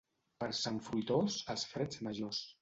[0.43, 2.43] Per Sant Fruitós, els freds majors.